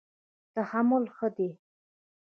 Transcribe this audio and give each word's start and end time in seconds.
تحمل 0.55 1.03
ښه 1.15 1.27
دی. 1.35 1.49